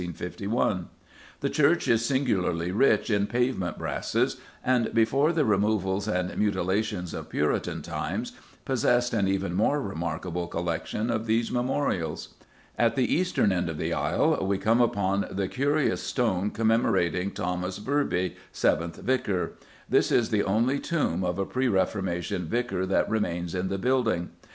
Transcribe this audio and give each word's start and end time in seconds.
The 1.41 1.49
church 1.51 1.87
is 1.87 2.03
singularly 2.03 2.71
rich 2.71 3.11
in 3.11 3.27
pavement 3.27 3.77
brasses, 3.77 4.37
and, 4.65 4.91
before 4.95 5.31
the 5.31 5.45
removals 5.45 6.07
and 6.07 6.35
mutilations 6.39 7.13
of 7.13 7.29
Puritan 7.29 7.83
times, 7.83 8.31
possessed 8.65 9.13
an 9.13 9.27
even 9.27 9.53
more 9.53 9.79
remarkable 9.79 10.47
collection 10.47 11.11
of 11.11 11.27
these 11.27 11.51
memorials. 11.51 12.29
At 12.79 12.95
the 12.95 13.13
eastern 13.15 13.51
end 13.51 13.69
of 13.69 13.77
the 13.77 13.93
aisle 13.93 14.43
we 14.43 14.57
come 14.57 14.81
upon 14.81 15.27
the 15.29 15.47
curious 15.47 16.01
stone 16.01 16.49
commemorating 16.49 17.29
Thomas 17.29 17.77
Virby, 17.77 18.33
seventh 18.51 18.95
vicar. 19.01 19.51
This 19.87 20.11
is 20.11 20.31
the 20.31 20.41
only 20.43 20.79
tomb 20.79 21.23
of 21.23 21.37
a 21.37 21.45
pre 21.45 21.67
Reformation 21.67 22.45
vicar 22.45 22.87
that 22.87 23.07
remains 23.07 23.53
in 23.53 23.67
the 23.67 23.77
building. 23.77 24.31